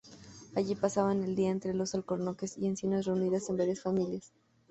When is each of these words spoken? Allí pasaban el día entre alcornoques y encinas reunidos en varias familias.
Allí 0.55 0.73
pasaban 0.73 1.21
el 1.23 1.35
día 1.35 1.51
entre 1.51 1.73
alcornoques 1.79 2.57
y 2.57 2.65
encinas 2.65 3.05
reunidos 3.05 3.47
en 3.51 3.57
varias 3.57 3.81
familias. 3.81 4.33